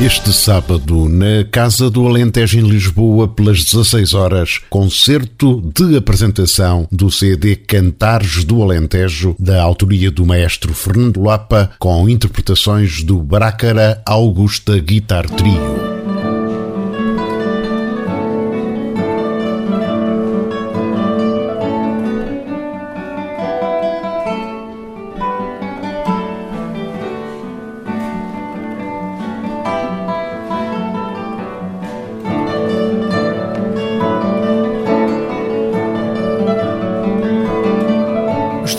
Este 0.00 0.32
sábado, 0.32 1.08
na 1.08 1.44
Casa 1.50 1.88
do 1.88 2.06
Alentejo 2.06 2.58
em 2.58 2.62
Lisboa, 2.62 3.28
pelas 3.28 3.62
16 3.62 4.12
horas, 4.12 4.60
concerto 4.68 5.62
de 5.72 5.96
apresentação 5.96 6.88
do 6.90 7.10
CD 7.12 7.54
Cantares 7.54 8.42
do 8.44 8.60
Alentejo, 8.60 9.36
da 9.38 9.62
autoria 9.62 10.10
do 10.10 10.26
maestro 10.26 10.74
Fernando 10.74 11.22
Lapa, 11.22 11.70
com 11.78 12.08
interpretações 12.08 13.04
do 13.04 13.22
Brácara 13.22 14.02
Augusta 14.04 14.76
Guitar 14.78 15.30
Trio. 15.30 15.84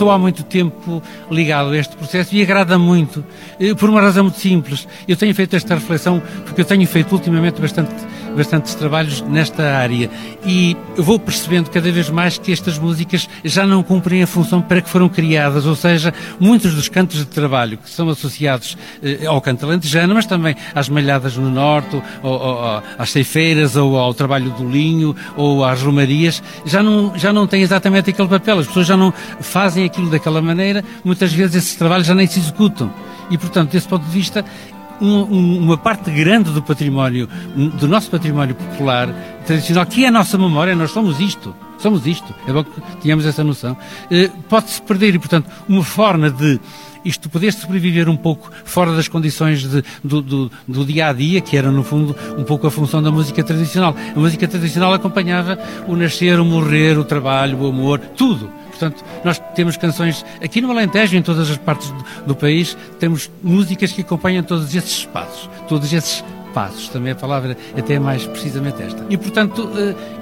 Estou 0.06 0.12
há 0.12 0.20
muito 0.20 0.44
tempo 0.44 1.02
ligado 1.32 1.72
a 1.72 1.78
este 1.78 1.96
processo 1.96 2.36
e 2.36 2.42
agrada 2.42 2.78
muito, 2.78 3.26
eh, 3.60 3.74
por 3.74 3.90
uma 3.90 4.00
razão 4.00 4.26
muito 4.26 4.40
simples. 4.40 4.88
Eu 5.08 5.16
tenho 5.16 5.34
feito 5.34 5.56
esta 5.56 5.74
reflexão 5.74 6.22
porque 6.44 6.62
eu 6.62 6.66
tenho 6.66 6.86
feito 6.88 7.12
ultimamente 7.12 7.60
bastante, 7.60 7.92
bastantes 8.36 8.76
trabalhos 8.76 9.22
nesta 9.22 9.64
área 9.64 10.10
e 10.46 10.76
vou 10.98 11.18
percebendo 11.18 11.70
cada 11.70 11.92
vez 11.92 12.10
mais 12.10 12.38
que 12.38 12.52
estas 12.52 12.78
músicas 12.78 13.28
já 13.44 13.66
não 13.66 13.82
cumprem 13.82 14.22
a 14.22 14.28
função 14.28 14.62
para 14.62 14.82
que 14.82 14.90
foram 14.90 15.10
criadas, 15.10 15.66
ou 15.66 15.76
seja, 15.76 16.14
muitos 16.40 16.74
dos 16.74 16.90
cantos 16.90 17.20
de 17.20 17.26
trabalho 17.26 17.78
que 17.78 17.90
são 17.90 18.10
associados 18.10 18.78
eh, 19.02 19.26
ao 19.26 19.42
canto 19.42 19.66
alentejano, 19.66 20.14
mas 20.14 20.26
também 20.26 20.56
às 20.74 20.90
malhadas 20.90 21.38
no 21.38 21.50
norte, 21.50 22.02
ou, 22.22 22.32
ou, 22.32 22.84
às 22.98 23.10
ceifeiras, 23.10 23.76
ou 23.76 23.98
ao 23.98 24.14
trabalho 24.14 24.52
do 24.52 24.70
linho, 24.70 25.16
ou 25.36 25.64
às 25.64 25.82
romarias, 25.82 26.44
já 26.66 26.84
não, 26.84 27.18
já 27.18 27.32
não 27.32 27.48
têm 27.48 27.62
exatamente 27.62 28.10
aquele 28.10 28.28
papel. 28.28 28.60
As 28.60 28.68
pessoas 28.68 28.88
já 28.88 28.98
não 28.98 29.14
fazem 29.40 29.86
aquilo 29.86 30.10
daquela 30.10 30.42
maneira, 30.42 30.84
muitas 31.04 31.32
vezes 31.34 31.56
esses 31.56 31.76
trabalhos 31.76 32.08
já 32.08 32.16
nem 32.16 32.28
se 32.28 32.40
executam. 32.40 32.92
E, 33.30 33.38
portanto, 33.38 33.72
desse 33.72 33.88
ponto 33.88 34.06
de 34.06 34.12
vista, 34.12 34.46
um, 35.02 35.24
um, 35.24 35.60
uma 35.60 35.78
parte 35.78 36.12
grande 36.12 36.52
do 36.52 36.62
património, 36.62 37.28
do 37.80 37.88
nosso 37.88 38.10
património 38.10 38.56
popular, 38.56 39.10
tradicional, 39.46 39.86
que 39.86 40.06
é 40.06 40.08
a 40.08 40.12
nossa 40.12 40.38
memória, 40.38 40.76
nós 40.76 40.92
somos 40.92 41.20
isto. 41.20 41.56
Somos 41.78 42.08
isto. 42.08 42.34
É 42.48 42.54
bom 42.54 42.64
que 42.64 42.82
tenhamos 43.02 43.26
essa 43.26 43.44
noção. 43.44 43.78
Eh, 44.10 44.32
Pode-se 44.50 44.82
perder 44.82 45.14
e, 45.14 45.20
portanto, 45.20 45.50
uma 45.68 45.84
forma 45.84 46.30
de 46.32 46.60
isto 47.06 47.30
poder 47.30 47.54
sobreviver 47.54 48.10
um 48.10 48.18
pouco 48.18 48.52
fora 48.66 48.96
das 48.96 49.08
condições 49.08 49.62
de, 49.62 49.84
do, 50.04 50.22
do, 50.22 50.52
do, 50.68 50.86
dia 50.86 51.08
a 51.08 51.14
dia, 51.14 51.40
que 51.40 51.56
era 51.56 51.72
no 51.72 51.84
fundo 51.84 52.16
um 52.38 52.44
pouco 52.44 52.68
a 52.68 52.72
função 52.72 53.02
da 53.02 53.12
música 53.12 53.44
tradicional. 53.44 53.96
A 54.16 54.20
música 54.20 54.48
tradicional 54.48 54.94
acompanhava 54.94 55.58
o 55.88 55.96
nascer, 55.96 56.40
o 56.40 56.46
morrer, 56.46 56.98
o 56.98 57.04
trabalho, 57.04 57.58
o 57.60 57.68
amor, 57.68 58.00
tudo. 58.00 58.50
Portanto, 58.70 59.06
nós 59.24 59.40
temos 59.56 59.78
canções 59.78 60.26
aqui 60.44 60.60
no 60.60 60.70
Alentejo, 60.70 61.16
em 61.16 61.22
todas 61.22 61.50
as 61.50 61.58
partes 61.58 61.90
do, 61.92 62.06
do 62.28 62.36
país, 62.36 62.76
temos 63.00 63.32
músicas 63.42 63.94
que 63.94 64.02
acompanham 64.02 64.44
todos 64.44 64.76
esses 64.76 65.00
espaços, 65.00 65.50
todos 65.70 65.94
esses 65.94 66.24
passos, 66.56 66.88
também 66.88 67.12
a 67.12 67.16
palavra 67.16 67.58
até 67.78 67.96
é 67.96 68.00
mais 68.00 68.26
precisamente 68.26 68.82
esta. 68.82 69.06
E, 69.10 69.18
portanto, 69.18 69.70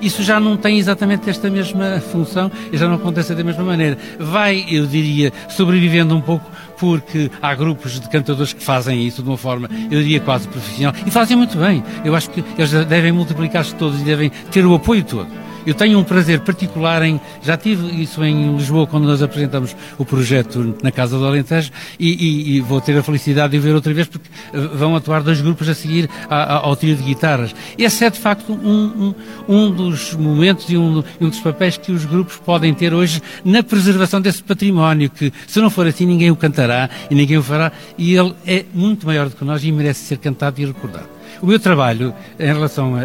isso 0.02 0.24
já 0.24 0.40
não 0.40 0.58
tem 0.58 0.80
exatamente 0.80 1.30
esta 1.30 1.48
mesma 1.48 2.02
função 2.12 2.52
e 2.72 2.78
já 2.78 2.88
não 2.88 2.96
acontece 2.96 3.36
da 3.36 3.44
mesma 3.44 3.64
maneira. 3.64 3.96
Vai, 4.20 4.66
eu 4.68 4.88
diria, 4.88 5.32
sobrevivendo 5.48 6.16
um 6.16 6.22
pouco 6.22 6.50
porque 6.78 7.30
há 7.42 7.54
grupos 7.56 8.00
de 8.00 8.10
cantadores 8.10 8.54
que 8.54 8.64
fazem 8.64 9.06
isso 9.06 9.22
de 9.22 9.30
uma 9.30 9.38
forma, 9.38 9.70
eu 9.92 10.02
diria, 10.02 10.20
quase 10.20 10.48
profissional 10.48 10.94
e 11.06 11.12
fazem 11.12 11.38
muito 11.38 11.58
bem. 11.58 11.84
Eu 12.04 12.16
acho 12.16 12.30
que 12.30 12.44
eles 12.58 12.72
devem 12.86 13.12
multiplicar-se 13.12 13.76
todos 13.76 14.02
e 14.02 14.04
devem 14.04 14.32
ter 14.52 14.66
o 14.66 14.74
apoio 14.74 15.04
todo. 15.04 15.28
Eu 15.66 15.74
tenho 15.74 15.98
um 15.98 16.04
prazer 16.04 16.42
particular 16.42 17.02
em. 17.04 17.20
Já 17.42 17.56
tive 17.56 18.02
isso 18.02 18.24
em 18.24 18.56
Lisboa 18.56 18.86
quando 18.86 19.06
nós 19.06 19.22
apresentamos 19.22 19.76
o 19.98 20.06
projeto 20.06 20.76
na 20.84 20.92
Casa 20.92 21.18
do 21.18 21.26
Alentejo 21.26 21.72
e, 22.00 22.12
e, 22.12 22.56
e 22.56 22.62
vou 22.62 22.82
ter 22.82 22.98
a 22.98 23.04
felicidade 23.04 23.52
de 23.52 23.60
ver 23.60 23.74
outra 23.74 23.94
vez 23.94 24.08
porque 24.08 24.30
eh, 24.54 24.60
vão 24.74 24.96
atuar 24.96 25.24
dois 25.24 25.40
grupos 25.42 25.70
a 25.70 25.74
seguir 25.74 26.10
ao 26.30 26.76
trio 26.76 26.96
de 26.96 27.04
guitarras. 27.04 27.56
Esse 27.78 28.04
é 28.06 28.10
de 28.10 28.20
facto 28.20 28.52
um, 28.52 29.14
um, 29.48 29.56
um 29.56 29.72
dos 29.72 30.14
momentos 30.14 30.70
e 30.70 30.78
um, 30.78 31.04
um, 31.22 31.30
dos 31.30 31.40
papéis 31.40 31.78
que 31.78 31.92
os 31.92 32.06
grupos 32.06 32.38
podem 32.38 32.74
ter 32.74 32.94
hoje 32.94 33.22
na 33.46 33.64
preservação 33.64 34.20
desse 34.20 34.44
património, 34.44 35.10
que 35.10 35.32
se 35.48 35.60
não 35.60 35.70
for 35.70 35.88
assim 35.88 36.06
ninguém 36.06 36.32
o 36.32 36.36
cantará 36.36 36.90
e 37.10 37.16
ninguém 37.16 37.38
o 37.38 37.44
fará 37.44 37.72
e 37.98 38.16
ele 38.16 38.34
é 38.46 38.66
muito 38.74 39.06
maior 39.06 39.30
do 39.30 39.36
que 39.36 39.46
nós 39.46 39.64
e 39.64 39.72
merece 39.72 40.06
ser 40.06 40.18
cantado 40.18 40.60
e 40.62 40.66
recordado. 40.66 41.13
O 41.44 41.46
meu 41.46 41.60
trabalho 41.60 42.16
em 42.40 42.46
relação 42.46 42.96
a, 42.96 43.02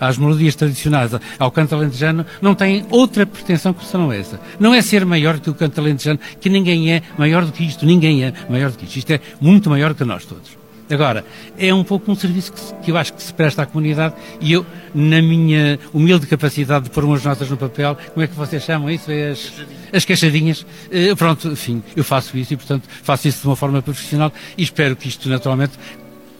a, 0.00 0.08
às 0.08 0.18
melodias 0.18 0.56
tradicionais, 0.56 1.12
ao 1.38 1.48
canto 1.52 1.76
alentejano, 1.76 2.26
não 2.40 2.56
tem 2.56 2.84
outra 2.90 3.24
pretensão 3.24 3.72
que 3.72 3.96
não 3.96 4.12
essa. 4.12 4.40
Não 4.58 4.74
é 4.74 4.82
ser 4.82 5.06
maior 5.06 5.38
que 5.38 5.48
o 5.48 5.54
canto 5.54 5.80
alentejano, 5.80 6.18
que 6.40 6.50
ninguém 6.50 6.92
é 6.92 7.02
maior 7.16 7.44
do 7.44 7.52
que 7.52 7.62
isto, 7.62 7.86
ninguém 7.86 8.24
é 8.24 8.32
maior 8.48 8.72
do 8.72 8.78
que 8.78 8.84
isto. 8.84 8.96
Isto 8.96 9.12
é 9.12 9.20
muito 9.40 9.70
maior 9.70 9.94
que 9.94 10.02
nós 10.02 10.24
todos. 10.24 10.60
Agora, 10.90 11.24
é 11.56 11.72
um 11.72 11.84
pouco 11.84 12.10
um 12.10 12.16
serviço 12.16 12.52
que, 12.52 12.60
que, 12.84 12.90
eu 12.90 12.96
acho 12.96 13.12
que 13.12 13.22
se 13.22 13.32
presta 13.32 13.62
à 13.62 13.66
comunidade 13.66 14.16
e 14.40 14.52
eu, 14.52 14.66
na 14.92 15.22
minha 15.22 15.78
humilde 15.94 16.26
capacidade 16.26 16.86
de 16.86 16.90
pôr 16.90 17.04
umas 17.04 17.24
notas 17.24 17.48
no 17.48 17.56
papel, 17.56 17.96
como 18.12 18.24
é 18.24 18.26
que 18.26 18.34
vocês 18.34 18.62
chamam 18.64 18.90
isso? 18.90 19.08
É 19.08 19.30
as, 19.30 19.52
as 19.92 20.04
queixadinhas. 20.04 20.66
Uh, 20.90 21.14
pronto, 21.16 21.48
enfim, 21.48 21.80
eu 21.94 22.02
faço 22.02 22.36
isso 22.36 22.54
e, 22.54 22.56
portanto, 22.56 22.88
faço 23.04 23.28
isso 23.28 23.42
de 23.42 23.46
uma 23.46 23.56
forma 23.56 23.80
profissional 23.80 24.32
e 24.58 24.64
espero 24.64 24.96
que 24.96 25.06
isto, 25.06 25.28
naturalmente, 25.28 25.78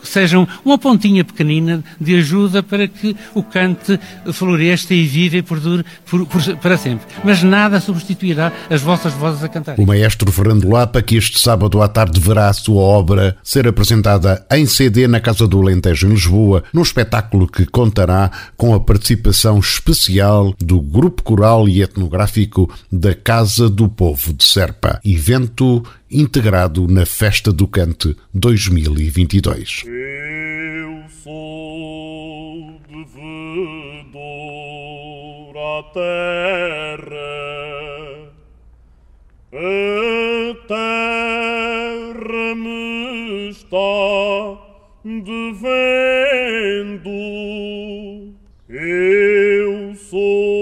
sejam 0.02 0.46
uma 0.64 0.78
pontinha 0.78 1.24
pequenina 1.24 1.82
de 2.00 2.16
ajuda 2.16 2.62
para 2.62 2.86
que 2.88 3.16
o 3.34 3.42
cante 3.42 3.98
floresça 4.32 4.94
e 4.94 5.04
viva 5.06 5.36
e 5.36 5.42
perdure 5.42 5.84
por, 6.08 6.26
por, 6.26 6.56
para 6.56 6.76
sempre. 6.76 7.06
Mas 7.24 7.42
nada 7.42 7.80
substituirá 7.80 8.52
as 8.70 8.80
vossas 8.80 9.12
vozes 9.14 9.42
a 9.42 9.48
cantar. 9.48 9.78
O 9.78 9.86
maestro 9.86 10.30
Fernando 10.30 10.68
Lapa, 10.68 11.02
que 11.02 11.16
este 11.16 11.40
sábado 11.40 11.80
à 11.82 11.88
tarde 11.88 12.20
verá 12.20 12.48
a 12.48 12.52
sua 12.52 12.82
obra 12.82 13.36
ser 13.42 13.66
apresentada 13.66 14.44
em 14.50 14.66
CD 14.66 15.06
na 15.06 15.20
Casa 15.20 15.46
do 15.46 15.60
Alentejo, 15.60 16.06
em 16.06 16.10
Lisboa, 16.10 16.64
num 16.72 16.82
espetáculo 16.82 17.46
que 17.46 17.66
contará 17.66 18.30
com 18.56 18.74
a 18.74 18.80
participação 18.80 19.58
especial 19.58 20.54
do 20.58 20.80
Grupo 20.80 21.22
Coral 21.22 21.68
e 21.68 21.82
Etnográfico 21.82 22.72
da 22.90 23.14
Casa 23.14 23.68
do 23.68 23.88
Povo 23.88 24.32
de 24.32 24.44
Serpa. 24.44 25.00
Evento 25.04 25.82
integrado 26.12 26.86
na 26.86 27.06
Festa 27.06 27.50
do 27.50 27.66
Cante 27.66 28.14
2022. 28.34 29.84
Eu 29.86 31.04
sou 31.22 32.78
devedor 32.86 34.12
à 35.56 35.82
terra, 35.94 37.16
a 39.54 40.54
terra 40.68 42.54
me 42.56 43.48
está 43.50 44.58
devendo. 45.04 45.82
Eu 48.68 49.94
sou 49.96 50.61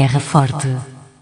Terra 0.00 0.18
Forte, 0.18 0.66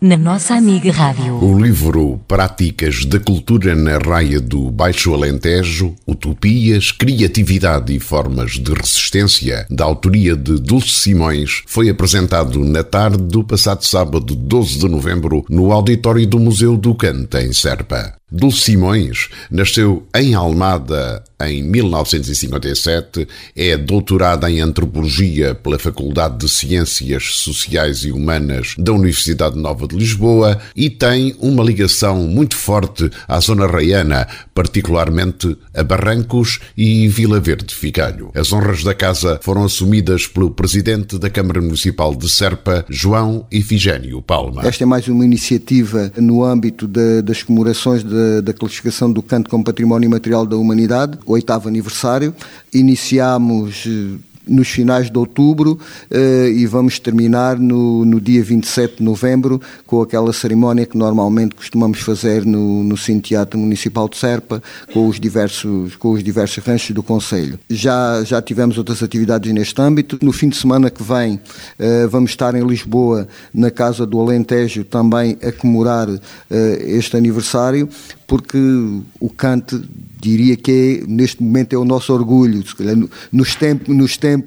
na 0.00 0.16
nossa 0.16 0.54
amiga 0.54 0.92
Rádio. 0.92 1.42
O 1.42 1.60
livro 1.60 2.20
Práticas 2.28 3.04
da 3.04 3.19
Cultura 3.19 3.75
na 3.75 3.98
Raia 3.98 4.40
do 4.40 4.70
Baixo 4.70 5.12
Alentejo, 5.12 5.96
Utopias, 6.06 6.92
Criatividade 6.92 7.92
e 7.92 7.98
Formas 7.98 8.52
de 8.52 8.72
Resistência, 8.72 9.66
da 9.69 9.84
autoria 9.84 10.36
de 10.36 10.60
Dulce 10.60 10.90
Simões, 10.90 11.64
foi 11.66 11.88
apresentado 11.88 12.64
na 12.64 12.84
tarde 12.84 13.25
do 13.25 13.42
passado 13.42 13.84
sábado 13.84 14.36
12 14.36 14.78
de 14.78 14.88
novembro 14.88 15.44
no 15.50 15.72
auditório 15.72 16.25
do 16.25 16.38
Museu 16.38 16.76
do 16.76 16.94
Cante, 16.94 17.38
em 17.38 17.52
Serpa. 17.52 18.14
Dulce 18.30 18.60
Simões 18.60 19.30
nasceu 19.50 20.06
em 20.14 20.34
Almada 20.34 21.25
em 21.40 21.62
1957, 21.62 23.28
é 23.54 23.76
doutorada 23.76 24.50
em 24.50 24.60
Antropologia 24.60 25.54
pela 25.54 25.78
Faculdade 25.78 26.38
de 26.38 26.48
Ciências 26.48 27.36
Sociais 27.36 27.98
e 27.98 28.10
Humanas 28.10 28.75
da 28.76 28.92
Universidade 28.92 29.56
Nova 29.56 29.86
de 29.86 29.96
Lisboa 29.96 30.58
e 30.75 30.90
tem 30.90 31.36
uma 31.38 31.62
ligação 31.62 32.16
muito 32.22 32.56
forte 32.56 33.08
à 33.28 33.38
zona 33.38 33.66
raiana, 33.66 34.26
particularmente 34.52 35.56
a 35.72 35.84
Barrancos 35.84 36.58
e 36.76 37.06
Vila 37.06 37.38
Verde 37.38 37.72
Ficalho. 37.72 38.32
As 38.34 38.52
honras 38.52 38.82
da 38.82 38.94
casa 38.94 39.38
foram 39.40 39.64
assumidas 39.64 40.26
pelo 40.26 40.50
presidente 40.50 41.19
da 41.19 41.30
Câmara 41.30 41.60
Municipal 41.60 42.16
de 42.16 42.28
Serpa, 42.28 42.84
João 42.88 43.46
Ifigênio 43.50 44.20
Palma. 44.20 44.66
Esta 44.66 44.82
é 44.82 44.86
mais 44.86 45.06
uma 45.06 45.25
iniciativa 45.25 46.12
no 46.16 46.44
âmbito 46.44 46.88
de, 46.88 47.22
das 47.22 47.44
comemorações 47.44 48.02
de, 48.02 48.17
da 48.42 48.52
classificação 48.52 49.12
do 49.12 49.22
canto 49.22 49.50
como 49.50 49.64
património 49.64 50.10
material 50.10 50.46
da 50.46 50.56
humanidade 50.56 51.18
oitavo 51.26 51.68
aniversário. 51.68 52.34
Iniciámos 52.72 53.84
eh, 53.86 54.18
nos 54.48 54.68
finais 54.68 55.10
de 55.10 55.18
outubro 55.18 55.78
uh, 56.10 56.48
e 56.48 56.66
vamos 56.66 56.98
terminar 56.98 57.58
no, 57.58 58.04
no 58.04 58.20
dia 58.20 58.42
27 58.42 58.96
de 58.98 59.02
novembro 59.02 59.60
com 59.86 60.00
aquela 60.00 60.32
cerimónia 60.32 60.86
que 60.86 60.96
normalmente 60.96 61.54
costumamos 61.54 62.00
fazer 62.00 62.44
no, 62.44 62.82
no 62.82 62.96
Cine 62.96 63.20
Teatro 63.20 63.58
Municipal 63.58 64.08
de 64.08 64.16
Serpa 64.16 64.62
com 64.92 65.06
os 65.08 65.20
diversos, 65.20 65.96
com 65.96 66.12
os 66.12 66.22
diversos 66.22 66.64
ranchos 66.64 66.90
do 66.90 67.02
Conselho. 67.02 67.58
Já, 67.68 68.22
já 68.24 68.40
tivemos 68.40 68.78
outras 68.78 69.02
atividades 69.02 69.52
neste 69.52 69.80
âmbito. 69.80 70.18
No 70.22 70.32
fim 70.32 70.48
de 70.48 70.56
semana 70.56 70.90
que 70.90 71.02
vem 71.02 71.34
uh, 71.34 72.08
vamos 72.10 72.30
estar 72.30 72.54
em 72.54 72.66
Lisboa, 72.66 73.28
na 73.52 73.70
Casa 73.70 74.06
do 74.06 74.20
Alentejo, 74.20 74.84
também 74.84 75.36
a 75.42 75.52
comemorar 75.52 76.08
uh, 76.08 76.18
este 76.50 77.16
aniversário 77.16 77.88
porque 78.28 78.58
o 79.18 79.30
Kant 79.30 79.74
diria 80.20 80.54
que 80.54 81.00
é, 81.02 81.06
neste 81.10 81.42
momento 81.42 81.72
é 81.72 81.78
o 81.78 81.84
nosso 81.84 82.12
orgulho. 82.12 82.62
Nos, 83.32 83.54
tempos, 83.54 83.96
nos 83.96 84.16
tempos 84.18 84.38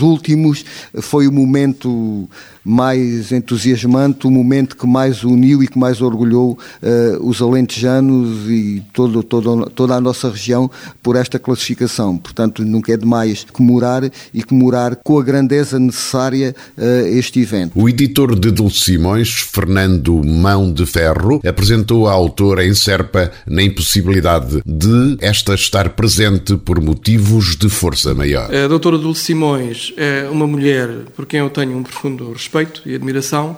últimos 0.00 0.64
foi 1.00 1.26
o 1.26 1.32
momento 1.32 2.28
mais 2.64 3.30
entusiasmante, 3.30 4.26
o 4.26 4.30
momento 4.30 4.76
que 4.76 4.86
mais 4.86 5.22
uniu 5.22 5.62
e 5.62 5.68
que 5.68 5.78
mais 5.78 6.00
orgulhou 6.00 6.58
uh, 6.82 7.28
os 7.28 7.42
alentejanos 7.42 8.48
e 8.48 8.82
todo, 8.92 9.22
todo, 9.22 9.70
toda 9.70 9.94
a 9.94 10.00
nossa 10.00 10.30
região 10.30 10.70
por 11.02 11.16
esta 11.16 11.38
classificação. 11.38 12.16
Portanto, 12.16 12.64
nunca 12.64 12.92
é 12.94 12.96
demais 12.96 13.44
comemorar 13.52 14.10
e 14.32 14.42
comemorar 14.42 14.96
com 14.96 15.18
a 15.18 15.22
grandeza 15.22 15.78
necessária 15.78 16.54
uh, 16.78 17.06
este 17.08 17.40
evento. 17.40 17.72
O 17.74 17.88
editor 17.88 18.38
de 18.38 18.50
Dulce 18.50 18.80
Simões, 18.80 19.30
Fernando 19.30 20.24
Mão 20.24 20.72
de 20.72 20.86
Ferro, 20.86 21.40
apresentou 21.46 22.08
a 22.08 22.12
autora 22.12 22.66
em 22.66 22.74
Serpa 22.74 23.30
na 23.46 23.62
impossibilidade 23.62 24.62
de 24.64 25.16
esta 25.20 25.54
estar 25.54 25.90
presente 25.90 26.56
por 26.56 26.80
motivos 26.80 27.56
de 27.56 27.68
força 27.68 28.14
maior. 28.14 28.54
A 28.54 28.68
doutora 28.68 28.96
Dulce 28.96 29.24
Simões 29.24 29.92
é 29.96 30.28
uma 30.30 30.46
mulher 30.46 30.88
por 31.14 31.26
quem 31.26 31.40
eu 31.40 31.50
tenho 31.50 31.76
um 31.76 31.82
profundo 31.82 32.32
respeito 32.32 32.53
respeito 32.54 32.82
e 32.86 32.94
admiração, 32.94 33.56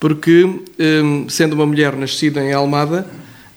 porque, 0.00 0.44
hum, 0.44 1.28
sendo 1.28 1.52
uma 1.52 1.66
mulher 1.66 1.94
nascida 1.94 2.42
em 2.42 2.52
Almada, 2.52 3.06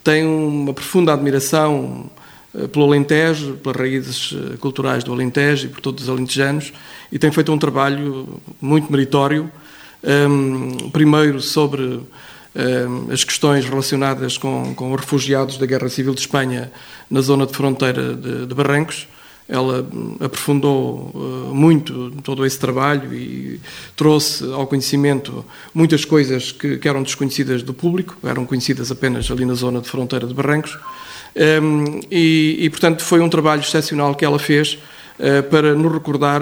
tem 0.04 0.26
uma 0.26 0.74
profunda 0.74 1.14
admiração 1.14 2.10
eh, 2.56 2.68
pelo 2.68 2.86
Alentejo, 2.86 3.54
pelas 3.54 3.78
raízes 3.78 4.34
eh, 4.36 4.58
culturais 4.58 5.04
do 5.04 5.12
Alentejo 5.12 5.68
e 5.68 5.70
por 5.70 5.82
todos 5.82 6.04
os 6.04 6.10
alentejanos, 6.10 6.74
e 7.12 7.18
tem 7.18 7.32
feito 7.32 7.52
um 7.52 7.58
trabalho 7.58 8.40
muito 8.60 8.92
meritório, 8.92 9.52
hum, 10.04 10.90
primeiro 10.92 11.42
sobre 11.42 11.84
hum, 11.84 13.08
as 13.12 13.24
questões 13.24 13.66
relacionadas 13.66 14.38
com, 14.38 14.74
com 14.76 14.94
os 14.94 15.02
refugiados 15.02 15.58
da 15.58 15.66
Guerra 15.66 15.90
Civil 15.90 16.14
de 16.14 16.22
Espanha 16.22 16.72
na 17.10 17.22
zona 17.22 17.46
de 17.46 17.54
fronteira 17.54 18.16
de, 18.16 18.46
de 18.46 18.54
Barrancos, 18.56 19.08
ela 19.48 19.86
aprofundou 20.20 21.12
uh, 21.14 21.54
muito 21.54 22.12
todo 22.24 22.46
esse 22.46 22.58
trabalho 22.58 23.14
e 23.14 23.60
trouxe 23.96 24.46
ao 24.52 24.66
conhecimento 24.66 25.46
muitas 25.74 26.06
coisas 26.06 26.52
que, 26.52 26.78
que, 26.78 26.88
eram 26.88 27.04
desconhecidas 27.04 27.62
do 27.62 27.74
público, 27.74 28.16
eram 28.24 28.46
conhecidas 28.46 28.92
apenas 28.92 29.30
ali 29.30 29.44
na 29.44 29.54
zona 29.54 29.82
de 29.82 29.90
fronteira 29.90 30.26
de 30.26 30.34
Barrancos. 30.34 30.78
Um, 31.36 32.02
e, 32.12 32.58
e, 32.60 32.70
portanto, 32.70 33.04
foi 33.04 33.22
um 33.22 33.30
trabalho 33.30 33.62
excepcional 33.62 34.16
que 34.16 34.26
ela 34.26 34.40
fez 34.40 34.78
uh, 35.20 35.44
para 35.50 35.74
nos 35.76 35.92
recordar 35.92 36.42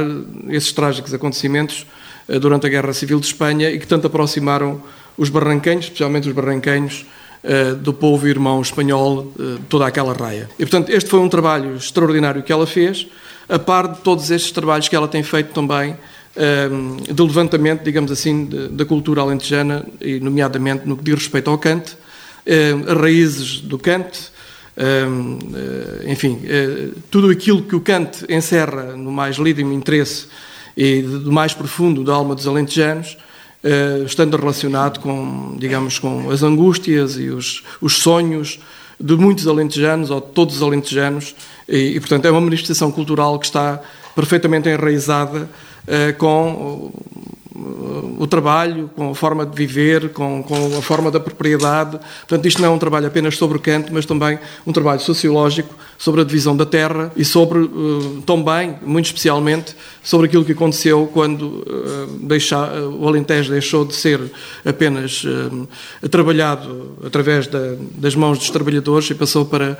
esses 0.49 0.71
trágicos 0.71 1.13
acontecimentos 1.13 1.85
uh, 2.27 2.39
durante 2.39 2.65
a 2.67 2.69
Guerra 2.69 2.93
Civil 2.93 3.19
de 3.19 3.27
Espanha 3.27 3.69
e 3.69 3.79
que 3.79 3.87
tanto 3.87 4.07
aproximaram 4.07 4.81
os 5.17 5.29
barranquenhos, 5.29 5.85
especialmente 5.85 6.27
os 6.27 6.33
barranquenhos, 6.33 7.05
do 7.81 7.93
povo 7.93 8.27
irmão 8.27 8.61
espanhol, 8.61 9.31
uh, 9.39 9.59
toda 9.69 9.87
aquela 9.87 10.13
raia. 10.13 10.49
E, 10.59 10.63
portanto, 10.63 10.89
este 10.89 11.09
foi 11.09 11.19
um 11.19 11.29
trabalho 11.29 11.75
extraordinário 11.75 12.43
que 12.43 12.51
ela 12.51 12.67
fez, 12.67 13.07
a 13.47 13.57
par 13.57 13.87
de 13.87 14.01
todos 14.01 14.29
estes 14.29 14.51
trabalhos 14.51 14.89
que 14.89 14.95
ela 14.95 15.07
tem 15.07 15.23
feito 15.23 15.53
também 15.53 15.91
uh, 15.91 17.13
de 17.13 17.21
levantamento, 17.21 17.83
digamos 17.83 18.11
assim, 18.11 18.47
da 18.71 18.85
cultura 18.85 19.21
alentejana, 19.21 19.85
e 20.01 20.19
nomeadamente 20.19 20.87
no 20.87 20.97
que 20.97 21.03
diz 21.03 21.15
respeito 21.15 21.49
ao 21.49 21.57
cante, 21.57 21.97
as 22.87 22.97
raízes 22.97 23.59
do 23.59 23.77
cante, 23.77 24.31
enfim, 26.07 26.39
tudo 27.11 27.29
aquilo 27.29 27.61
que 27.61 27.75
o 27.75 27.81
cante 27.81 28.25
encerra 28.27 28.95
no 28.95 29.11
mais 29.11 29.35
lídimo 29.35 29.71
interesse 29.71 30.25
e 30.75 31.01
do 31.01 31.31
mais 31.31 31.53
profundo 31.53 32.03
da 32.03 32.13
alma 32.13 32.33
dos 32.33 32.47
alentejanos, 32.47 33.17
eh, 33.17 33.28
estando 34.05 34.37
relacionado 34.37 34.99
com, 34.99 35.55
digamos, 35.57 35.99
com 35.99 36.29
as 36.31 36.43
angústias 36.43 37.17
e 37.17 37.29
os, 37.29 37.63
os 37.81 37.97
sonhos 37.97 38.59
de 38.99 39.15
muitos 39.15 39.47
alentejanos, 39.47 40.09
ou 40.09 40.19
de 40.19 40.27
todos 40.27 40.57
os 40.57 40.61
alentejanos, 40.61 41.35
e, 41.67 41.95
e, 41.95 41.99
portanto 41.99 42.25
é 42.25 42.31
uma 42.31 42.41
manifestação 42.41 42.91
cultural 42.91 43.39
que 43.39 43.45
está 43.45 43.81
perfeitamente 44.15 44.67
enraizada 44.67 45.49
uh, 45.87 46.17
com 46.17 46.91
o 48.19 48.27
trabalho, 48.27 48.91
com 48.97 49.11
a 49.11 49.15
forma 49.15 49.45
de 49.45 49.55
viver, 49.55 50.09
com, 50.09 50.43
com, 50.43 50.77
a 50.77 50.81
forma 50.81 51.09
da 51.09 51.21
propriedade. 51.21 51.97
Portanto, 52.27 52.45
isto 52.45 52.61
não 52.61 52.67
é 52.67 52.71
um 52.71 52.77
trabalho 52.77 53.07
apenas 53.07 53.37
sobre 53.37 53.57
o 53.57 53.61
canto, 53.61 53.93
mas 53.93 54.05
também 54.05 54.37
um 54.67 54.73
trabalho 54.73 54.99
sociológico 54.99 55.73
sobre 55.97 56.19
a 56.19 56.23
divisão 56.25 56.55
da 56.55 56.65
terra 56.65 57.13
e 57.15 57.23
sobre, 57.23 57.59
uh, 57.59 58.21
também, 58.25 58.75
muito 58.81 59.05
especialmente, 59.05 59.73
sobre 60.03 60.27
aquilo 60.27 60.43
que 60.43 60.51
aconteceu 60.51 61.09
quando 61.13 61.43
uh, 61.43 62.97
o 62.99 63.07
Alentejo 63.07 63.51
deixou 63.51 63.85
de 63.85 63.95
ser 63.95 64.19
apenas 64.65 65.25
trabalhado 66.11 66.97
através 67.05 67.47
da, 67.47 67.75
das 67.95 68.15
mãos 68.15 68.37
dos 68.37 68.49
trabalhadores 68.49 69.09
e 69.09 69.15
passou 69.15 69.45
para 69.45 69.77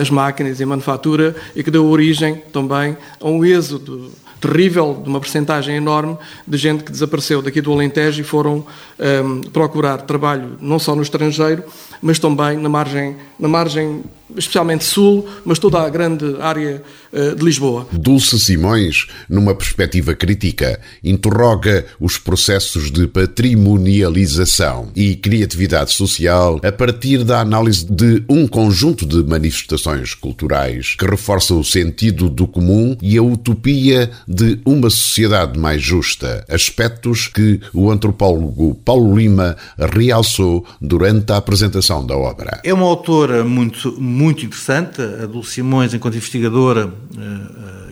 as 0.00 0.08
máquinas 0.10 0.60
e 0.60 0.62
a 0.62 0.66
manufatura 0.66 1.34
e 1.56 1.62
que 1.64 1.70
deu 1.70 1.86
origem 1.86 2.42
também 2.52 2.96
a 3.20 3.28
um 3.28 3.44
êxodo 3.44 4.10
terrível, 4.42 5.00
de 5.00 5.08
uma 5.08 5.20
percentagem 5.20 5.76
enorme 5.76 6.18
de 6.46 6.58
gente 6.58 6.82
que 6.82 6.90
desapareceu 6.90 7.40
daqui 7.40 7.60
do 7.60 7.72
Alentejo 7.72 8.20
e 8.20 8.24
foram 8.24 8.66
um, 8.98 9.40
procurar 9.50 9.98
trabalho 9.98 10.56
não 10.60 10.80
só 10.80 10.96
no 10.96 11.02
estrangeiro, 11.02 11.62
mas 12.02 12.18
também 12.18 12.58
na 12.58 12.68
margem, 12.68 13.16
na 13.38 13.48
margem 13.48 14.02
especialmente 14.36 14.84
sul, 14.84 15.26
mas 15.44 15.58
toda 15.58 15.80
a 15.80 15.88
grande 15.88 16.36
área 16.40 16.82
uh, 17.12 17.34
de 17.34 17.44
Lisboa. 17.44 17.86
Dulce 17.92 18.38
Simões, 18.38 19.06
numa 19.28 19.54
perspectiva 19.54 20.14
crítica, 20.14 20.80
interroga 21.02 21.86
os 22.00 22.18
processos 22.18 22.90
de 22.90 23.06
patrimonialização 23.06 24.90
e 24.94 25.14
criatividade 25.16 25.92
social 25.92 26.60
a 26.62 26.72
partir 26.72 27.24
da 27.24 27.40
análise 27.40 27.84
de 27.84 28.22
um 28.28 28.46
conjunto 28.46 29.06
de 29.06 29.22
manifestações 29.22 30.14
culturais 30.14 30.94
que 30.98 31.06
reforçam 31.06 31.60
o 31.60 31.64
sentido 31.64 32.28
do 32.28 32.46
comum 32.46 32.96
e 33.02 33.16
a 33.16 33.22
utopia 33.22 34.10
de 34.26 34.60
uma 34.64 34.90
sociedade 34.90 35.58
mais 35.58 35.82
justa, 35.82 36.44
aspectos 36.48 37.28
que 37.28 37.60
o 37.72 37.90
antropólogo 37.90 38.74
Paulo 38.84 39.16
Lima 39.16 39.56
realçou 39.78 40.64
durante 40.80 41.32
a 41.32 41.36
apresentação 41.36 42.04
da 42.04 42.16
obra. 42.16 42.60
É 42.64 42.72
uma 42.72 42.86
autora 42.86 43.44
muito 43.44 43.72
muito 43.82 44.21
interessante, 44.30 45.00
a 45.00 45.26
Dulce 45.26 45.52
Simões, 45.52 45.92
enquanto 45.94 46.14
investigadora, 46.14 46.92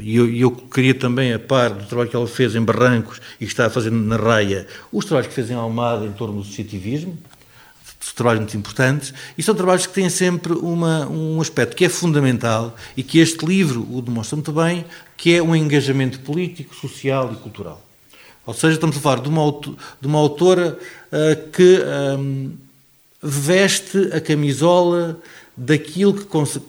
e 0.00 0.16
eu, 0.16 0.32
eu 0.32 0.50
queria 0.50 0.94
também, 0.94 1.32
a 1.32 1.38
par 1.38 1.70
do 1.70 1.86
trabalho 1.86 2.08
que 2.08 2.16
ela 2.16 2.26
fez 2.26 2.54
em 2.54 2.62
Barrancos 2.62 3.20
e 3.40 3.44
que 3.44 3.52
está 3.52 3.66
a 3.66 3.70
fazer 3.70 3.90
na 3.90 4.16
Raia, 4.16 4.66
os 4.92 5.04
trabalhos 5.04 5.28
que 5.28 5.34
fez 5.34 5.50
em 5.50 5.54
Almada 5.54 6.06
em 6.06 6.12
torno 6.12 6.34
do 6.34 6.40
associativismo, 6.42 7.18
trabalhos 8.20 8.40
muito 8.40 8.56
importantes, 8.56 9.14
e 9.38 9.42
são 9.42 9.54
trabalhos 9.54 9.86
que 9.86 9.94
têm 9.94 10.10
sempre 10.10 10.52
uma, 10.52 11.08
um 11.08 11.40
aspecto 11.40 11.74
que 11.74 11.86
é 11.86 11.88
fundamental 11.88 12.76
e 12.94 13.02
que 13.02 13.18
este 13.18 13.46
livro 13.46 13.86
o 13.90 14.02
demonstra 14.02 14.36
muito 14.36 14.52
bem, 14.52 14.84
que 15.16 15.34
é 15.34 15.42
um 15.42 15.56
engajamento 15.56 16.20
político, 16.20 16.74
social 16.74 17.32
e 17.32 17.36
cultural. 17.36 17.82
Ou 18.44 18.52
seja, 18.52 18.74
estamos 18.74 18.96
a 18.96 19.00
falar 19.00 19.20
de 19.22 19.28
uma, 19.28 19.42
de 20.00 20.06
uma 20.06 20.18
autora 20.18 20.78
uh, 21.12 21.50
que 21.50 21.80
um, 22.18 22.52
veste 23.22 24.10
a 24.12 24.20
camisola 24.20 25.18
daquilo 25.60 26.14
que, 26.14 26.24
conce, 26.24 26.60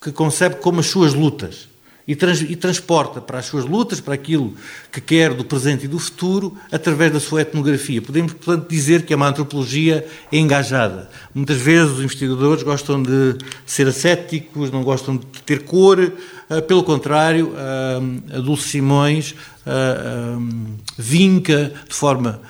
que 0.00 0.12
concebe 0.12 0.56
como 0.56 0.78
as 0.78 0.86
suas 0.86 1.14
lutas 1.14 1.68
e, 2.06 2.14
trans, 2.14 2.40
e, 2.42 2.54
transporta 2.54 3.20
para 3.20 3.40
as 3.40 3.46
suas 3.46 3.64
lutas, 3.64 4.00
para 4.00 4.14
aquilo 4.14 4.54
que 4.92 5.00
quer 5.00 5.34
do 5.34 5.44
presente 5.44 5.86
e 5.86 5.88
do 5.88 5.98
futuro, 5.98 6.56
através 6.70 7.12
da 7.12 7.18
sua 7.18 7.42
etnografia. 7.42 8.00
Podemos, 8.00 8.32
portanto, 8.34 8.68
dizer 8.70 9.02
que 9.04 9.12
é 9.12 9.16
uma 9.16 9.26
antropologia 9.26 10.06
engajada. 10.30 11.10
Muitas 11.34 11.56
vezes 11.56 11.94
os 11.94 12.04
investigadores 12.04 12.62
gostam 12.62 13.02
de 13.02 13.36
ser 13.66 13.88
ascéticos, 13.88 14.70
não 14.70 14.84
gostam 14.84 15.16
de 15.16 15.26
ter 15.44 15.64
cor, 15.64 15.98
uh, 15.98 16.62
pelo 16.62 16.84
contrário, 16.84 17.48
uh, 17.48 18.36
a 18.36 18.38
Dulce 18.38 18.68
Simões 18.68 19.34
uh, 19.66 20.76
vinca 20.96 21.72
de 21.88 21.94
forma 21.94 22.40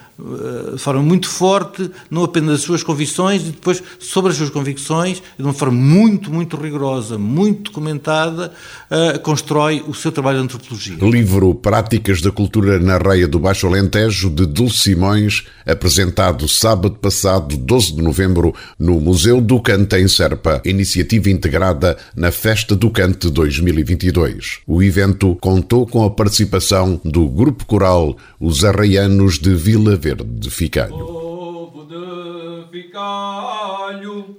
de 0.73 0.79
forma 0.79 1.03
muito 1.03 1.29
forte, 1.29 1.91
não 2.11 2.25
apenas 2.25 2.57
as 2.57 2.61
suas 2.63 2.83
convicções, 2.83 3.43
e 3.43 3.51
depois 3.51 3.83
sobre 3.99 4.33
as 4.33 4.39
suas 4.39 4.51
convicções, 4.51 5.23
de 5.39 5.45
uma 5.45 5.53
forma 5.53 5.77
muito, 5.77 6.31
muito 6.33 6.57
rigorosa, 6.57 7.19
muito 7.19 7.71
documentada, 7.71 8.53
uh, 8.91 9.19
constrói 9.21 9.85
o 9.87 9.95
seu 9.95 10.11
trabalho 10.11 10.39
de 10.39 10.45
antropologia. 10.45 10.97
Livro 11.01 11.55
Práticas 11.55 12.21
da 12.21 12.31
Cultura 12.31 12.79
na 12.79 12.97
Raia 12.97 13.29
do 13.29 13.39
Baixo 13.39 13.67
Alentejo, 13.67 14.31
de 14.31 14.47
Dulce 14.47 14.79
Simões, 14.79 15.45
apresentado 15.67 16.49
sábado 16.49 16.97
passado, 16.97 17.57
12 17.57 17.97
de 17.97 18.03
novembro, 18.03 18.55
no 18.79 19.01
Museu 19.01 19.41
do 19.41 19.61
Cante 19.61 19.97
em 19.97 20.09
Serpa, 20.09 20.63
iniciativa 20.65 21.29
integrada 21.29 21.97
na 22.15 22.31
Festa 22.31 22.75
do 22.75 22.91
Cante 22.91 23.31
2022. 23.31 24.61
O 24.67 24.83
evento 24.83 25.37
contou 25.41 25.87
com 25.87 26.05
a 26.05 26.11
participação 26.11 27.01
do 27.05 27.29
Grupo 27.29 27.67
Coral 27.67 28.17
Os 28.41 28.65
Arraianos 28.65 29.39
de 29.39 29.55
Vila 29.55 29.97
Verde 30.07 30.23
de 30.23 30.51
Ficalho. 30.51 31.05
Povo 31.05 31.85
de 31.85 32.71
Ficalho, 32.71 34.37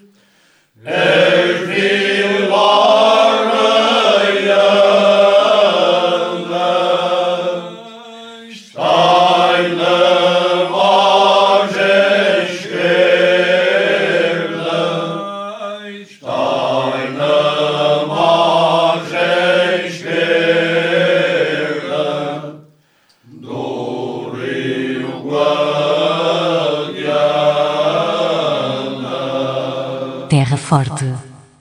forte 30.68 31.06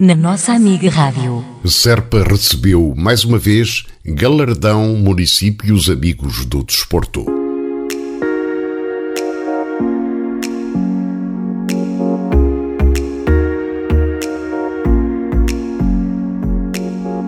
na 0.01 0.17
nossa 0.17 0.53
amiga 0.53 0.91
Rádio. 0.91 1.45
Serpa 1.65 2.25
recebeu 2.29 2.93
mais 2.97 3.23
uma 3.23 3.39
vez 3.39 3.85
galardão 4.05 4.97
Municípios 4.97 5.89
Amigos 5.89 6.45
do 6.45 6.65
Desporto. 6.65 7.25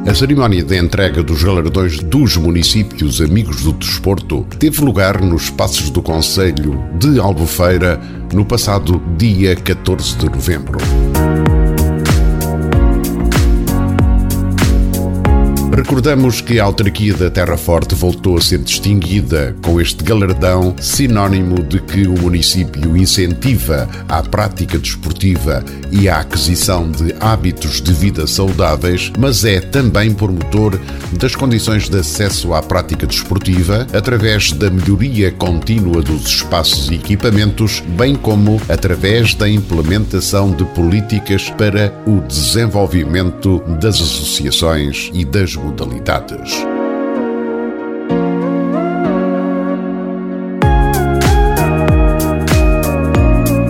A 0.05 0.15
cerimónia 0.15 0.65
de 0.65 0.77
entrega 0.77 1.23
dos 1.23 1.45
galardões 1.45 2.01
dos 2.01 2.37
municípios 2.37 3.21
amigos 3.21 3.63
do 3.63 3.73
desporto 3.75 4.45
teve 4.59 4.81
lugar 4.81 5.21
nos 5.21 5.49
passos 5.49 5.91
do 5.91 6.03
Conselho 6.03 6.83
de 6.99 7.21
Albufeira 7.21 8.01
no 8.35 8.45
passado 8.45 9.01
dia 9.17 9.55
14 9.55 10.17
de 10.17 10.27
novembro. 10.29 10.79
Recordamos 15.71 16.41
que 16.41 16.59
a 16.59 16.65
autarquia 16.65 17.15
da 17.15 17.31
Terra 17.31 17.57
Forte 17.57 17.95
voltou 17.95 18.37
a 18.37 18.41
ser 18.41 18.59
distinguida 18.59 19.55
com 19.63 19.81
este 19.81 20.03
galardão, 20.03 20.75
sinónimo 20.81 21.63
de 21.63 21.81
que 21.81 22.07
o 22.07 22.19
município 22.19 22.97
incentiva 22.97 23.89
a 24.09 24.23
prática 24.23 24.79
desportiva 24.79 25.65
e 25.91 26.09
a 26.09 26.21
aquisição 26.21 26.91
de 26.91 27.15
hábitos 27.21 27.81
de 27.81 27.93
vida 27.93 28.27
saudáveis, 28.27 29.13
mas 29.19 29.45
é 29.45 29.61
também 29.61 30.13
promotor 30.13 30.79
das 31.13 31.37
condições 31.37 31.89
de 31.89 31.99
acesso 31.99 32.55
à 32.55 32.63
prática 32.63 33.07
desportiva 33.07 33.87
através 33.93 34.53
da 34.53 34.71
melhoria 34.71 35.31
contínua 35.31 36.03
dos 36.03 36.27
espaços 36.27 36.91
e 36.91 36.95
equipamentos, 36.95 37.83
bem 37.97 38.15
como 38.15 38.61
através 38.69 39.35
da 39.35 39.49
implementação 39.49 40.51
de 40.51 40.65
políticas 40.65 41.51
para 41.51 41.93
o 42.07 42.21
desenvolvimento 42.21 43.61
das 43.81 43.97
associações 43.97 45.11
e 45.13 45.25
das 45.25 45.58
modalidades. 45.63 46.78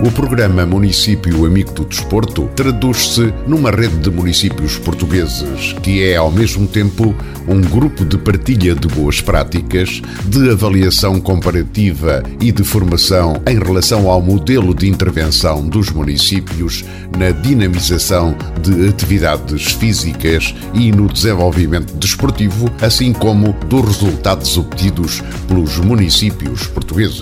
O 0.09 0.11
programa 0.11 0.65
Município 0.65 1.45
Amigo 1.45 1.71
do 1.71 1.85
Desporto 1.85 2.49
traduz-se 2.55 3.31
numa 3.45 3.69
rede 3.69 3.95
de 3.97 4.09
municípios 4.09 4.75
portugueses 4.75 5.73
que 5.83 6.03
é, 6.03 6.15
ao 6.15 6.31
mesmo 6.31 6.67
tempo, 6.67 7.15
um 7.47 7.61
grupo 7.61 8.03
de 8.03 8.17
partilha 8.17 8.73
de 8.73 8.87
boas 8.87 9.21
práticas, 9.21 10.01
de 10.25 10.49
avaliação 10.49 11.21
comparativa 11.21 12.23
e 12.41 12.51
de 12.51 12.63
formação 12.63 13.39
em 13.47 13.59
relação 13.59 14.09
ao 14.09 14.19
modelo 14.19 14.73
de 14.73 14.89
intervenção 14.89 15.67
dos 15.67 15.91
municípios 15.91 16.83
na 17.15 17.29
dinamização 17.29 18.35
de 18.63 18.89
atividades 18.89 19.73
físicas 19.73 20.55
e 20.73 20.91
no 20.91 21.07
desenvolvimento 21.07 21.93
desportivo, 21.97 22.67
assim 22.81 23.13
como 23.13 23.53
dos 23.67 23.85
resultados 23.85 24.57
obtidos 24.57 25.21
pelos 25.47 25.77
municípios 25.77 26.65
portugueses. 26.65 27.21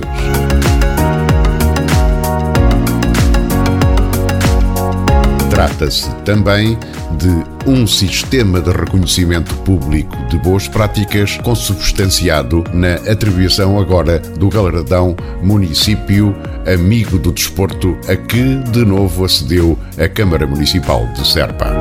Trata-se 5.57 6.07
também 6.17 6.77
de 7.17 7.67
um 7.67 7.87
sistema 7.87 8.61
de 8.61 8.69
reconhecimento 8.69 9.55
público 9.63 10.15
de 10.27 10.37
boas 10.37 10.67
práticas 10.67 11.35
consubstanciado 11.37 12.63
na 12.71 12.93
atribuição 13.11 13.79
agora 13.79 14.19
do 14.19 14.49
galardão 14.49 15.15
Município 15.41 16.35
Amigo 16.71 17.17
do 17.17 17.31
Desporto, 17.31 17.97
a 18.07 18.15
que 18.15 18.57
de 18.69 18.85
novo 18.85 19.25
acedeu 19.25 19.75
a 19.97 20.07
Câmara 20.07 20.45
Municipal 20.45 21.07
de 21.13 21.27
Serpa. 21.27 21.75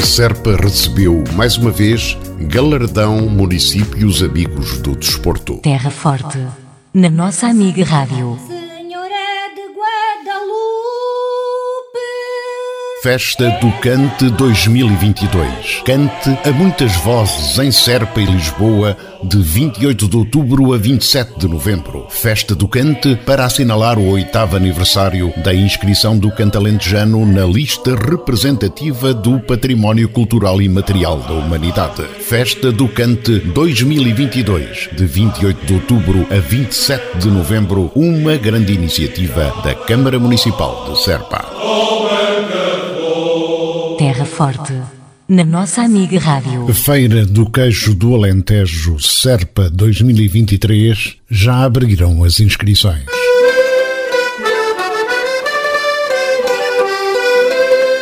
Serpa 0.00 0.56
recebeu 0.60 1.22
mais 1.34 1.56
uma 1.56 1.70
vez 1.70 2.18
galardão 2.40 3.20
Municípios 3.28 4.20
Amigos 4.20 4.78
do 4.78 4.96
Desporto. 4.96 5.58
Terra 5.58 5.90
Forte 5.92 6.40
na 6.94 7.08
nossa 7.08 7.46
amiga 7.46 7.84
Rádio. 7.84 8.51
Festa 13.02 13.50
do 13.60 13.72
Cante 13.80 14.30
2022. 14.30 15.82
Cante 15.84 16.38
a 16.48 16.52
muitas 16.52 16.94
vozes 16.98 17.58
em 17.58 17.72
Serpa 17.72 18.20
e 18.20 18.26
Lisboa 18.26 18.96
de 19.24 19.38
28 19.38 20.06
de 20.06 20.16
outubro 20.16 20.72
a 20.72 20.78
27 20.78 21.36
de 21.36 21.48
novembro. 21.48 22.06
Festa 22.08 22.54
do 22.54 22.68
Cante 22.68 23.16
para 23.26 23.44
assinalar 23.44 23.98
o 23.98 24.08
oitavo 24.10 24.54
aniversário 24.54 25.34
da 25.38 25.52
inscrição 25.52 26.16
do 26.16 26.30
Cantalentejano 26.30 27.26
na 27.26 27.44
lista 27.44 27.96
representativa 27.96 29.12
do 29.12 29.40
Património 29.40 30.08
Cultural 30.08 30.62
e 30.62 30.68
Material 30.68 31.18
da 31.18 31.32
Humanidade. 31.32 32.04
Festa 32.20 32.70
do 32.70 32.86
Cante 32.86 33.40
2022 33.40 34.90
de 34.92 35.06
28 35.06 35.66
de 35.66 35.74
outubro 35.74 36.24
a 36.30 36.38
27 36.38 37.18
de 37.18 37.26
novembro. 37.26 37.90
Uma 37.96 38.36
grande 38.36 38.72
iniciativa 38.72 39.52
da 39.64 39.74
Câmara 39.74 40.20
Municipal 40.20 40.88
de 40.88 41.02
Serpa. 41.02 42.01
Terra 44.12 44.26
Forte, 44.26 44.74
na 45.26 45.42
nossa 45.42 45.80
amiga 45.80 46.18
Rádio. 46.18 46.66
Feira 46.74 47.24
do 47.24 47.48
Queijo 47.48 47.94
do 47.94 48.14
Alentejo 48.14 49.00
Serpa 49.00 49.70
2023 49.70 51.16
já 51.30 51.64
abriram 51.64 52.22
as 52.22 52.38
inscrições. 52.38 53.06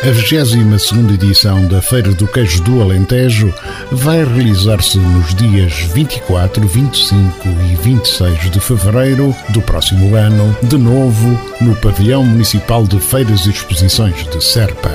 A 0.03 0.11
22 0.11 1.13
edição 1.13 1.65
da 1.67 1.81
Feira 1.81 2.11
do 2.11 2.27
Queijo 2.27 2.61
do 2.63 2.81
Alentejo 2.81 3.53
vai 3.89 4.25
realizar-se 4.25 4.97
nos 4.97 5.33
dias 5.33 5.73
24, 5.93 6.67
25 6.67 7.47
e 7.71 7.75
26 7.77 8.51
de 8.51 8.59
fevereiro 8.59 9.33
do 9.49 9.61
próximo 9.61 10.13
ano, 10.13 10.53
de 10.61 10.77
novo 10.77 11.39
no 11.61 11.73
Pavilhão 11.77 12.25
Municipal 12.25 12.83
de 12.83 12.99
Feiras 12.99 13.45
e 13.45 13.51
Exposições 13.51 14.27
de 14.27 14.43
Serpa. 14.43 14.91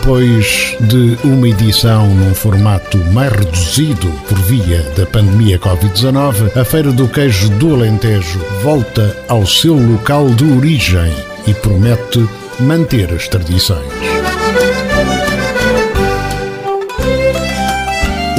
Depois 0.00 0.78
de 0.80 1.18
uma 1.24 1.46
edição 1.46 2.08
num 2.08 2.34
formato 2.34 2.96
mais 3.12 3.30
reduzido 3.32 4.10
por 4.26 4.38
via 4.38 4.80
da 4.96 5.04
pandemia 5.04 5.58
Covid-19, 5.58 6.56
a 6.56 6.64
Feira 6.64 6.90
do 6.90 7.06
Queijo 7.06 7.50
do 7.50 7.74
Alentejo 7.74 8.40
volta 8.62 9.14
ao 9.28 9.46
seu 9.46 9.74
local 9.74 10.30
de 10.30 10.44
origem 10.52 11.14
e 11.46 11.52
promete 11.52 12.26
manter 12.58 13.12
as 13.12 13.28
tradições. 13.28 14.19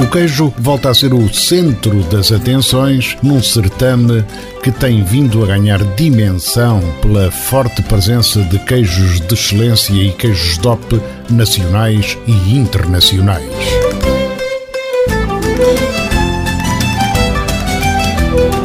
O 0.02 0.08
queijo 0.08 0.52
volta 0.58 0.90
a 0.90 0.96
ser 0.96 1.14
o 1.14 1.32
centro 1.32 2.02
das 2.06 2.32
atenções 2.32 3.16
num 3.22 3.42
certame 3.42 4.26
que 4.64 4.72
tem 4.72 5.04
vindo 5.04 5.44
a 5.44 5.48
ganhar 5.48 5.78
dimensão 5.96 6.82
pela 7.04 7.30
forte 7.30 7.84
presença 7.84 8.42
de 8.46 8.58
queijos 8.66 9.22
de 9.22 9.34
excelência 9.36 9.94
e 9.94 10.12
queijos 10.12 10.58
DOP 10.58 11.00
nacionais 11.30 12.18
e 12.26 12.58
internacionais. 12.58 13.46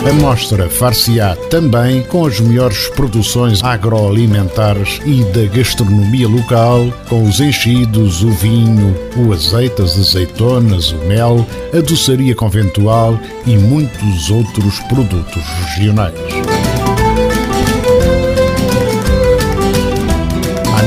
A 0.09 0.13
mostra 0.13 0.71
far-se-á 0.71 1.35
também 1.51 2.01
com 2.05 2.27
as 2.27 2.39
melhores 2.39 2.89
produções 2.91 3.61
agroalimentares 3.65 5.01
e 5.05 5.25
da 5.33 5.53
gastronomia 5.53 6.29
local, 6.29 6.93
com 7.09 7.25
os 7.25 7.41
enchidos, 7.41 8.23
o 8.23 8.31
vinho, 8.31 8.97
o 9.17 9.33
azeite, 9.33 9.83
as 9.83 9.99
azeitonas, 9.99 10.93
o 10.93 10.99
mel, 11.07 11.45
a 11.77 11.81
doçaria 11.81 12.37
conventual 12.37 13.19
e 13.45 13.59
muitos 13.59 14.31
outros 14.31 14.79
produtos 14.89 15.43
regionais. 15.75 16.56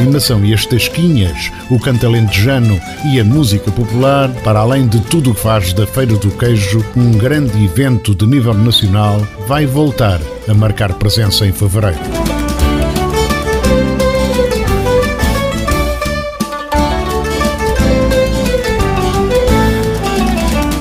Animação 0.10 0.44
e 0.44 0.56
as 0.56 0.66
tasquinhas, 0.66 1.52
o 1.70 1.80
canto 1.80 2.06
alentejano 2.08 2.82
e 3.14 3.20
a 3.20 3.24
música 3.24 3.72
popular, 3.72 4.28
para 4.44 4.60
além 4.60 4.88
de 4.88 5.00
tudo 5.02 5.30
o 5.30 5.36
que 5.36 5.42
faz 5.42 5.72
da 5.72 5.86
Feira 5.86 6.16
do 6.16 6.32
Queijo 6.32 6.84
um 6.98 7.12
grande 7.12 7.64
evento 7.64 8.16
de 8.16 8.26
nível 8.26 8.56
nacional, 8.56 9.22
vai 9.48 9.68
voltar 9.68 10.20
a 10.48 10.54
marcar 10.56 10.94
presença 10.96 11.46
em 11.46 11.52
fevereiro. 11.52 12.29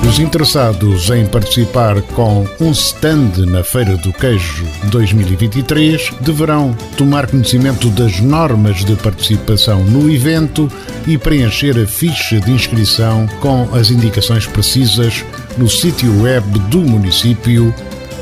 Os 0.09 0.17
interessados 0.17 1.11
em 1.11 1.27
participar 1.27 2.01
com 2.01 2.43
um 2.59 2.71
stand 2.71 3.45
na 3.45 3.63
Feira 3.63 3.95
do 3.95 4.11
Queijo 4.11 4.65
2023 4.85 6.13
deverão 6.19 6.75
tomar 6.97 7.27
conhecimento 7.27 7.91
das 7.91 8.19
normas 8.19 8.83
de 8.83 8.95
participação 8.95 9.83
no 9.83 10.09
evento 10.09 10.67
e 11.05 11.15
preencher 11.15 11.77
a 11.77 11.85
ficha 11.85 12.39
de 12.39 12.51
inscrição 12.51 13.27
com 13.39 13.69
as 13.71 13.91
indicações 13.91 14.47
precisas 14.47 15.23
no 15.59 15.69
sítio 15.69 16.23
web 16.23 16.57
do 16.71 16.79
município 16.79 17.71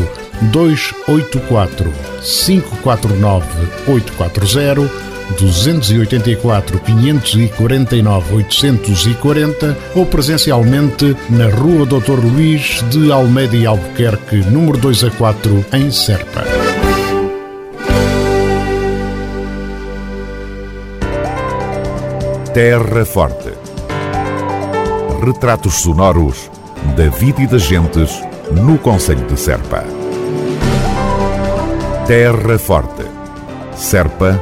284 0.52 1.93
549 2.24 3.45
840 3.88 5.18
284 5.38 6.80
549 6.80 8.36
840 8.36 9.78
ou 9.96 10.06
presencialmente 10.06 11.15
na 11.30 11.48
Rua 11.48 11.86
Dr. 11.86 12.20
Luís 12.24 12.84
de 12.89 13.12
Almeida 13.12 13.56
e 13.56 13.65
Albuquerque, 13.65 14.38
número 14.38 14.78
2 14.78 15.04
a 15.06 15.12
4, 15.12 15.65
em 15.74 15.92
Serpa. 15.92 16.44
Terra 22.54 23.06
Forte. 23.06 23.54
Retratos 25.24 25.76
sonoros 25.76 26.50
da 26.98 27.08
vida 27.10 27.44
e 27.44 27.48
das 27.48 27.62
gentes 27.62 28.22
no 28.52 28.78
Conselho 28.80 29.26
de 29.28 29.39
Serpa. 29.39 29.84
Terra 32.08 32.58
Forte. 32.58 33.06
Serpa 33.76 34.42